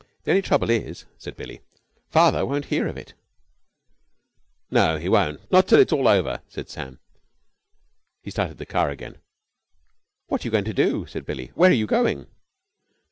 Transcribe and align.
"The 0.23 0.31
only 0.31 0.41
trouble 0.41 0.71
is," 0.71 1.05
said 1.19 1.35
Billie, 1.37 1.61
"father 2.09 2.43
won't 2.43 2.65
hear 2.73 2.87
of 2.87 2.97
it." 2.97 3.13
"No, 4.71 4.97
he 4.97 5.07
won't. 5.07 5.51
Not 5.51 5.67
till 5.67 5.79
it 5.79 5.89
is 5.89 5.93
all 5.93 6.07
over," 6.07 6.41
said 6.49 6.69
Sam. 6.71 6.97
He 8.23 8.31
started 8.31 8.57
the 8.57 8.65
car 8.65 8.89
again. 8.89 9.19
"What 10.25 10.43
are 10.43 10.47
you 10.47 10.51
going 10.51 10.65
to 10.65 10.73
do?" 10.73 11.05
said 11.05 11.23
Billie. 11.23 11.51
"Where 11.53 11.69
are 11.69 11.73
you 11.75 11.85
going?" 11.85 12.25